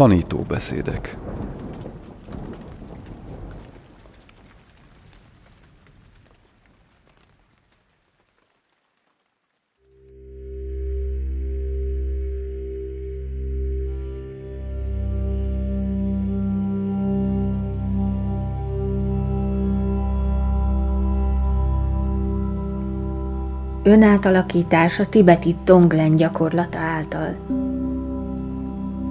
[0.00, 1.16] Tanítóbeszédek
[23.82, 27.36] önátalakítás a tibeti tonglen gyakorlata által.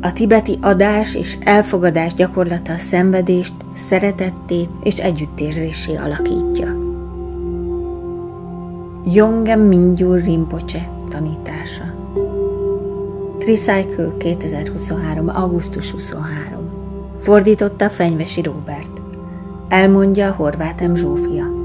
[0.00, 6.84] A tibeti adás és elfogadás gyakorlata a szenvedést szeretetté és együttérzésé alakítja.
[9.12, 11.94] Yongem Mingyur Rinpoche tanítása
[13.38, 15.28] Tricycle 2023.
[15.28, 16.70] augusztus 23.
[17.18, 19.02] Fordította Fenyvesi Róbert.
[19.68, 20.94] Elmondja Horváth M.
[20.94, 21.55] Zsófia.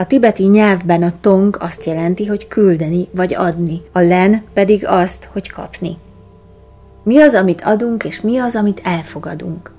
[0.00, 5.28] A tibeti nyelvben a tong azt jelenti, hogy küldeni vagy adni, a len pedig azt,
[5.32, 5.96] hogy kapni.
[7.02, 9.72] Mi az, amit adunk, és mi az, amit elfogadunk?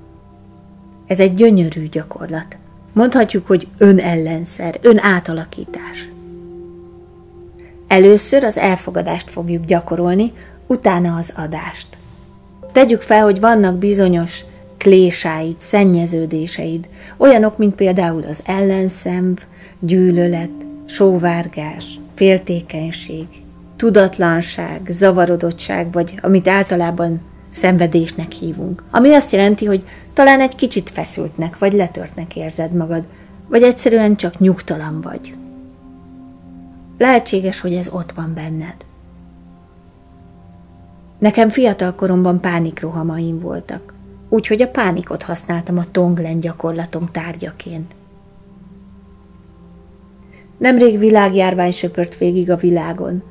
[1.08, 2.58] Ez egy gyönyörű gyakorlat.
[2.94, 6.10] Mondhatjuk, hogy önellenszer, átalakítás.
[7.88, 10.34] Először az elfogadást fogjuk gyakorolni,
[10.68, 11.88] utána az adást.
[12.72, 14.44] Tegyük fel, hogy vannak bizonyos
[14.78, 19.38] klésáid, szennyeződéseid, olyanok, mint például az ellenszemv,
[19.82, 20.52] gyűlölet,
[20.86, 23.26] sóvárgás, féltékenység,
[23.76, 28.84] tudatlanság, zavarodottság, vagy amit általában szenvedésnek hívunk.
[28.92, 33.04] Ami azt jelenti, hogy talán egy kicsit feszültnek, vagy letörtnek érzed magad,
[33.48, 35.36] vagy egyszerűen csak nyugtalan vagy.
[36.98, 38.76] Lehetséges, hogy ez ott van benned.
[41.20, 43.94] Nekem fiatal koromban pánikrohamaim voltak,
[44.30, 47.94] úgyhogy a pánikot használtam a tonglen gyakorlatom tárgyaként.
[50.62, 53.24] Nemrég világjárvány söpört végig a világon.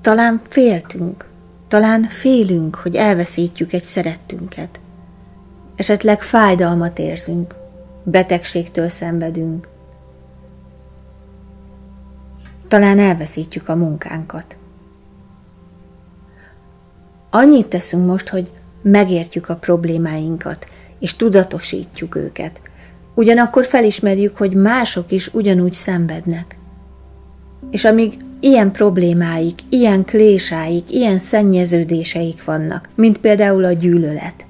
[0.00, 1.28] Talán féltünk,
[1.68, 4.80] talán félünk, hogy elveszítjük egy szerettünket.
[5.76, 7.54] Esetleg fájdalmat érzünk,
[8.02, 9.68] betegségtől szenvedünk.
[12.68, 14.56] Talán elveszítjük a munkánkat.
[17.30, 18.50] Annyit teszünk most, hogy
[18.82, 20.66] megértjük a problémáinkat,
[20.98, 22.60] és tudatosítjuk őket–
[23.14, 26.56] Ugyanakkor felismerjük, hogy mások is ugyanúgy szenvednek.
[27.70, 34.46] És amíg ilyen problémáik, ilyen klésáik, ilyen szennyeződéseik vannak, mint például a gyűlölet,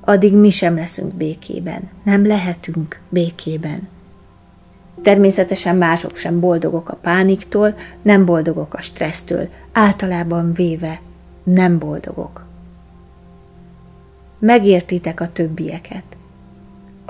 [0.00, 1.88] addig mi sem leszünk békében.
[2.04, 3.88] Nem lehetünk békében.
[5.02, 11.00] Természetesen mások sem boldogok a pániktól, nem boldogok a stressztől, általában véve
[11.42, 12.46] nem boldogok.
[14.38, 16.17] Megértitek a többieket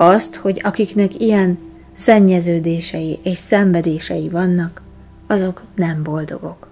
[0.01, 1.57] azt, hogy akiknek ilyen
[1.91, 4.81] szennyeződései és szenvedései vannak,
[5.27, 6.67] azok nem boldogok.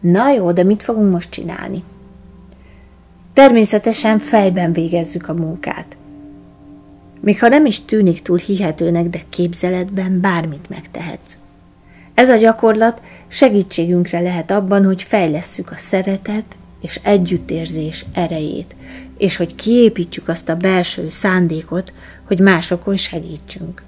[0.00, 1.82] Na jó, de mit fogunk most csinálni?
[3.32, 5.96] Természetesen fejben végezzük a munkát.
[7.20, 11.38] Még ha nem is tűnik túl hihetőnek, de képzeletben bármit megtehetsz.
[12.14, 18.76] Ez a gyakorlat segítségünkre lehet abban, hogy fejlesszük a szeretet és együttérzés erejét,
[19.18, 21.92] és hogy kiépítsük azt a belső szándékot,
[22.24, 23.82] hogy másokon segítsünk.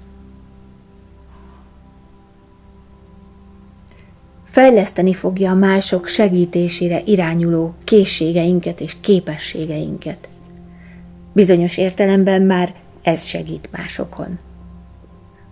[4.45, 10.29] Fejleszteni fogja a mások segítésére irányuló készségeinket és képességeinket.
[11.33, 14.39] Bizonyos értelemben már ez segít másokon.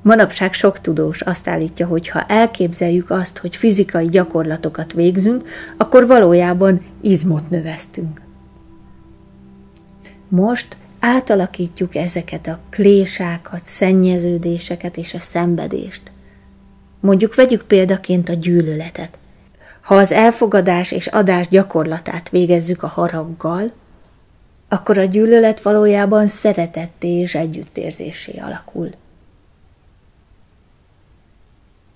[0.02, 6.86] Manapság sok tudós azt állítja, hogy ha elképzeljük azt, hogy fizikai gyakorlatokat végzünk, akkor valójában
[7.02, 8.22] izmot növesztünk.
[10.28, 16.12] Most átalakítjuk ezeket a klésákat, szennyeződéseket és a szenvedést.
[17.00, 19.18] Mondjuk vegyük példaként a gyűlöletet.
[19.81, 23.72] Ha az elfogadás és adás gyakorlatát végezzük a haraggal,
[24.68, 28.90] akkor a gyűlölet valójában szeretetté és együttérzésé alakul.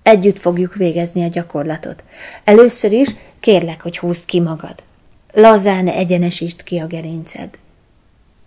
[0.03, 2.03] Együtt fogjuk végezni a gyakorlatot.
[2.43, 3.09] Először is
[3.39, 4.83] kérlek, hogy húzd ki magad.
[5.31, 7.57] Lazán egyenesítsd ki a gerinced.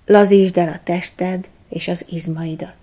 [0.06, 2.76] Lazítsd el a tested és az izmaidat.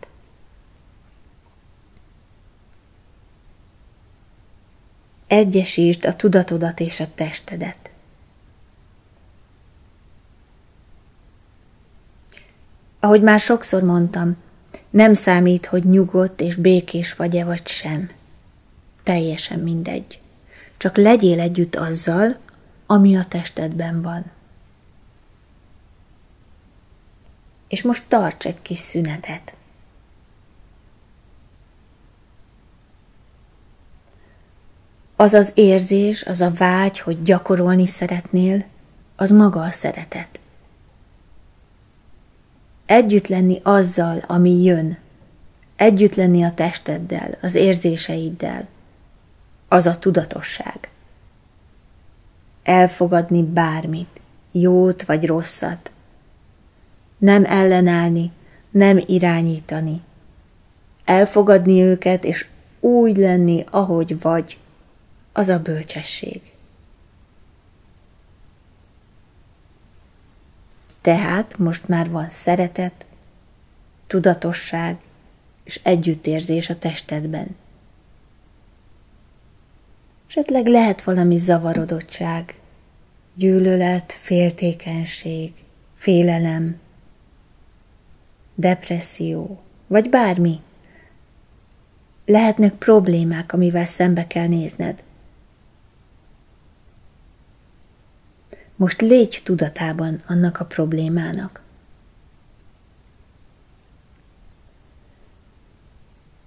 [5.28, 7.92] Egyesítsd a tudatodat és a testedet.
[13.00, 14.38] Ahogy már sokszor mondtam,
[14.90, 18.10] nem számít, hogy nyugodt és békés vagy-e vagy sem.
[19.04, 20.22] Teljesen mindegy.
[20.78, 22.38] Csak legyél együtt azzal,
[22.86, 24.32] ami a testedben van.
[27.68, 29.56] És most tarts egy kis szünetet.
[35.16, 38.64] Az az érzés, az a vágy, hogy gyakorolni szeretnél,
[39.16, 40.40] az maga a szeretet.
[42.86, 44.98] Együtt lenni azzal, ami jön,
[45.76, 48.68] együtt lenni a testeddel, az érzéseiddel,
[49.74, 50.90] az a tudatosság.
[52.64, 54.22] Elfogadni bármit,
[54.52, 55.92] jót vagy rosszat.
[57.18, 58.31] Nem ellenállni,
[58.72, 60.02] nem irányítani.
[61.06, 62.48] Elfogadni őket, és
[62.80, 64.58] úgy lenni, ahogy vagy,
[65.31, 66.42] az a bölcsesség.
[71.02, 73.06] Tehát most már van szeretet,
[74.08, 74.98] tudatosság
[75.64, 77.56] és együttérzés a testedben.
[80.35, 82.59] Esetleg lehet valami zavarodottság,
[83.35, 85.53] gyűlölet, féltékenység,
[85.95, 86.80] félelem,
[88.56, 90.59] depresszió, vagy bármi.
[92.25, 95.03] Lehetnek problémák, amivel szembe kell nézned.
[98.75, 101.62] Most légy tudatában annak a problémának.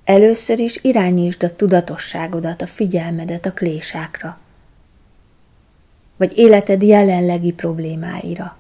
[0.07, 4.39] Először is irányítsd a tudatosságodat, a figyelmedet a klésákra,
[6.17, 8.57] vagy életed jelenlegi problémáira.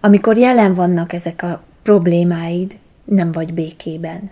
[0.00, 4.30] Amikor jelen vannak ezek a problémáid, nem vagy békében.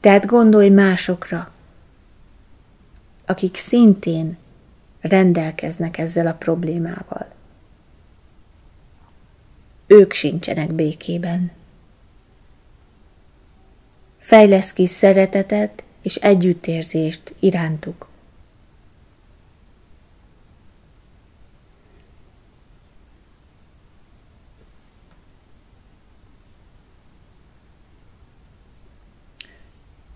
[0.00, 1.50] Tehát gondolj másokra,
[3.26, 4.36] akik szintén
[5.00, 7.26] rendelkeznek ezzel a problémával.
[9.86, 11.58] Ők sincsenek békében.
[14.30, 18.08] Fejlesz ki szeretetet és együttérzést irántuk.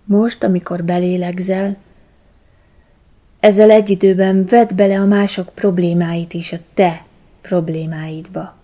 [0.04, 1.76] Most, amikor belélegzel,
[3.40, 7.04] ezzel egy időben vedd bele a mások problémáit is a te
[7.40, 8.56] problémáidba.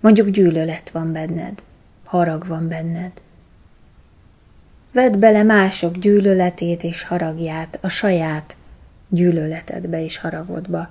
[0.00, 1.62] Mondjuk gyűlölet van benned,
[2.04, 3.22] harag van benned.
[4.94, 8.56] Vedd bele mások gyűlöletét és haragját a saját
[9.08, 10.88] gyűlöletedbe és haragodba.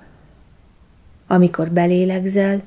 [1.26, 2.62] Amikor belélegzel,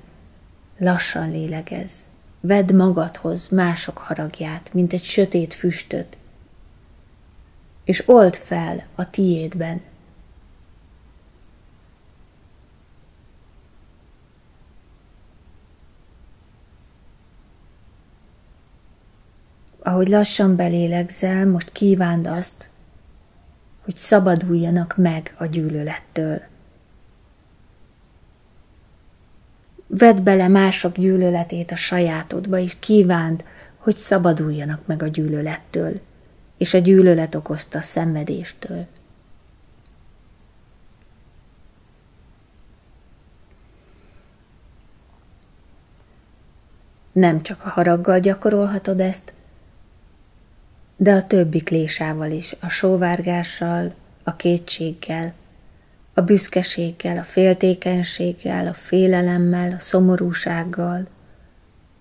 [0.78, 1.92] lassan lélegez.
[2.40, 6.18] Vedd magadhoz mások haragját, mint egy sötét füstöt,
[7.84, 9.82] és old fel a tiédben.
[19.98, 22.70] Ahogy lassan belélegzel, most kívánd azt,
[23.84, 26.42] hogy szabaduljanak meg a gyűlölettől.
[29.88, 33.44] Vedd bele mások gyűlöletét a sajátodba, és kívánd,
[33.78, 36.00] hogy szabaduljanak meg a gyűlölettől,
[36.58, 38.86] és a gyűlölet okozta szenvedéstől.
[47.12, 49.36] Nem csak a haraggal gyakorolhatod ezt,
[50.98, 55.34] de a többi klésával is, a sóvárgással, a kétséggel,
[56.14, 61.08] a büszkeséggel, a féltékenységgel, a félelemmel, a szomorúsággal,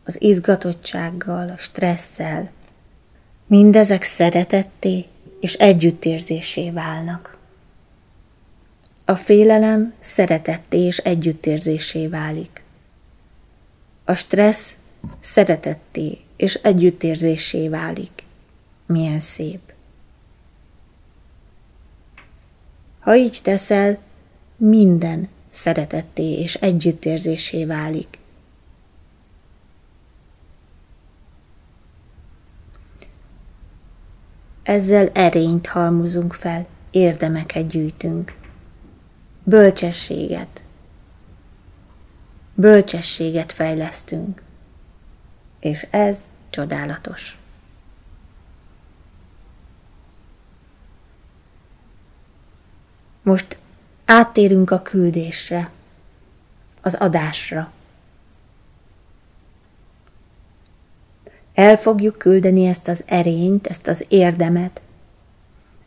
[0.05, 2.49] az izgatottsággal, a stresszel.
[3.47, 5.07] Mindezek szeretetté
[5.41, 7.39] és együttérzésé válnak.
[9.05, 12.63] A félelem szeretetté és együttérzésé válik.
[14.05, 14.77] A stressz
[15.21, 18.26] szeretetté és együttérzésé válik.
[18.87, 19.75] Milyen szép.
[23.01, 23.99] Ha így teszel,
[24.57, 28.19] minden szeretetté és együttérzésé válik.
[34.63, 38.39] Ezzel erényt halmozunk fel, érdemeket gyűjtünk.
[39.45, 40.65] Bölcsességet.
[42.55, 44.43] Bölcsességet fejlesztünk.
[45.61, 46.19] És ez
[46.51, 47.39] csodálatos.
[53.27, 53.59] Most
[54.05, 55.71] áttérünk a küldésre,
[56.81, 57.73] az adásra.
[61.55, 64.81] El fogjuk küldeni ezt az erényt, ezt az érdemet,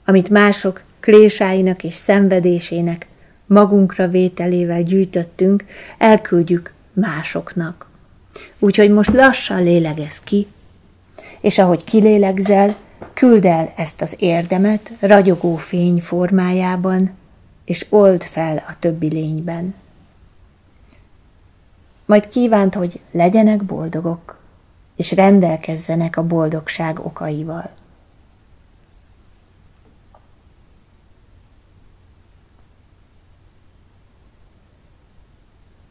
[0.06, 3.08] amit mások klésáinak és szenvedésének
[3.46, 5.66] magunkra vételével gyűjtöttünk,
[5.98, 7.90] elküldjük másoknak.
[8.60, 10.48] Úgyhogy most lassan lélegez ki,
[11.42, 12.76] és ahogy kilélegzel,
[13.14, 17.18] küld el ezt az érdemet ragyogó fény formájában,
[17.70, 19.76] és old fel a többi lényben.
[22.06, 24.40] Majd kívánt, hogy legyenek boldogok,
[24.96, 27.70] és rendelkezzenek a boldogság okaival.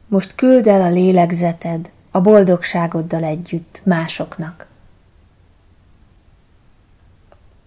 [0.06, 4.66] Most küld el a lélegzeted a boldogságoddal együtt másoknak.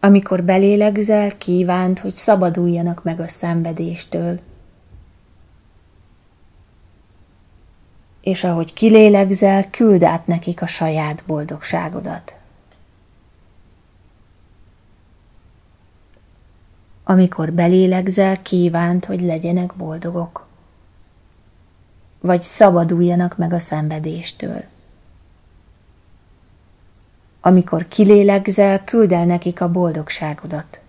[0.03, 4.39] Amikor belélegzel, kívánt, hogy szabaduljanak meg a szenvedéstől.
[8.21, 12.35] És ahogy kilélegzel, küld át nekik a saját boldogságodat.
[17.03, 20.49] Amikor belélegzel, kívánt, hogy legyenek boldogok
[22.21, 24.63] vagy szabaduljanak meg a szenvedéstől.
[27.41, 30.79] Amikor kilélegzel, küld el nekik a boldogságodat,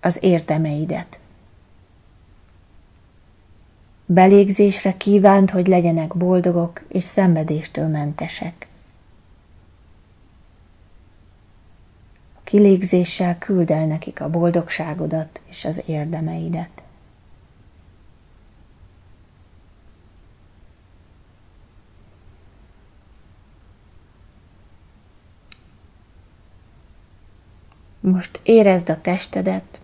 [0.00, 1.18] az értemeidet.
[4.06, 8.66] Belégzésre kívánt, hogy legyenek boldogok és szenvedéstől mentesek.
[12.34, 16.82] A kilégzéssel küld el nekik a boldogságodat és az érdemeidet.
[28.12, 29.80] Most érezd a testedet,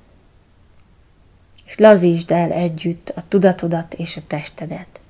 [1.64, 5.00] és lazítsd el együtt a tudatodat és a testedet.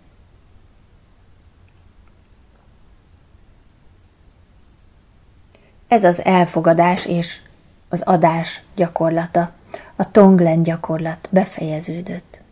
[5.89, 7.41] Ez az elfogadás és
[7.89, 9.53] az adás gyakorlata,
[9.97, 12.43] a tonglen gyakorlat befejeződött.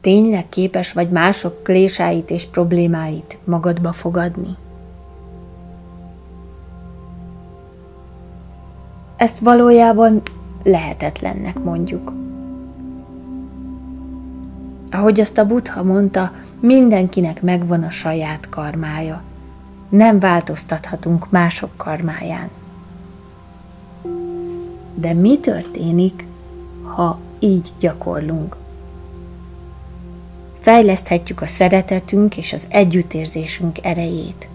[0.00, 4.56] Tényleg képes vagy mások klésáit és problémáit magadba fogadni?
[9.16, 10.22] Ezt valójában
[10.62, 12.12] lehetetlennek mondjuk.
[14.90, 19.22] Ahogy azt a Buddha mondta, mindenkinek megvan a saját karmája.
[19.88, 22.48] Nem változtathatunk mások karmáján.
[24.94, 26.26] De mi történik,
[26.82, 28.56] ha így gyakorlunk?
[30.60, 34.48] Fejleszthetjük a szeretetünk és az együttérzésünk erejét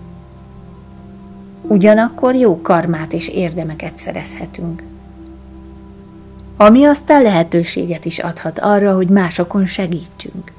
[1.61, 4.83] ugyanakkor jó karmát és érdemeket szerezhetünk.
[6.57, 10.51] Ami aztán lehetőséget is adhat arra, hogy másokon segítsünk.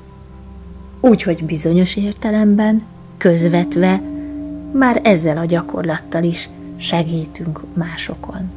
[1.00, 2.83] Úgyhogy bizonyos értelemben,
[3.16, 4.00] közvetve,
[4.73, 8.50] már ezzel a gyakorlattal is segítünk másokon.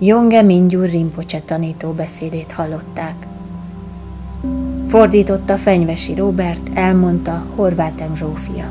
[0.00, 3.26] Jonge Mingyur Rinpoche tanító beszédét hallották.
[4.94, 8.70] Fordította Fenyvesi Robert, elmondta Horváth Zsófia.